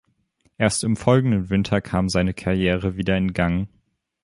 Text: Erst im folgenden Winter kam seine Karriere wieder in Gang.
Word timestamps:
Erst 0.57 0.83
im 0.83 0.95
folgenden 0.95 1.51
Winter 1.51 1.79
kam 1.79 2.09
seine 2.09 2.33
Karriere 2.33 2.97
wieder 2.97 3.15
in 3.15 3.33
Gang. 3.33 3.67